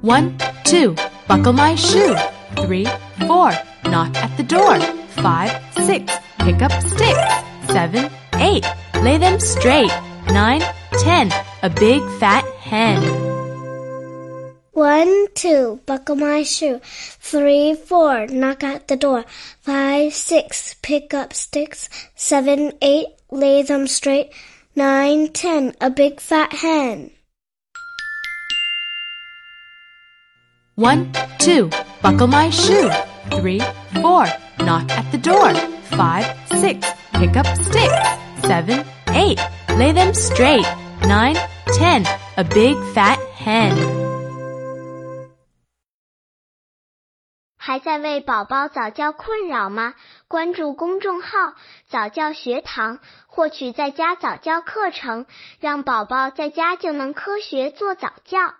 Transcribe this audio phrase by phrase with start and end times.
[0.00, 0.94] One, two,
[1.26, 2.14] buckle my shoe.
[2.54, 2.86] Three,
[3.26, 3.50] four,
[3.84, 4.78] knock at the door.
[5.18, 7.34] Five, six, pick up sticks.
[7.66, 8.64] Seven, eight,
[9.02, 9.90] lay them straight.
[10.30, 11.32] Nine, ten,
[11.64, 13.02] a big fat hen.
[14.70, 16.80] One, two, buckle my shoe.
[16.84, 19.24] Three, four, knock at the door.
[19.62, 21.88] Five, six, pick up sticks.
[22.14, 24.30] Seven, eight, lay them straight.
[24.76, 27.10] Nine, ten, a big fat hen.
[30.77, 31.69] One, two,
[32.01, 32.89] buckle my shoe.
[33.29, 33.61] Three,
[34.01, 34.25] four,
[34.59, 35.53] knock at the door.
[35.91, 36.79] Five, six,
[37.13, 37.93] pick up sticks.
[38.41, 39.39] Seven, eight,
[39.77, 40.65] lay them straight.
[41.07, 41.37] Nine,
[41.77, 42.03] ten,
[42.37, 43.73] a big fat hen.
[47.57, 49.93] 还在为宝宝早教困扰吗？
[50.27, 51.55] 关注公众号“
[51.87, 55.25] 早教学堂”，获取在家早教课程，
[55.59, 58.55] 让宝宝在家就能科学做早教。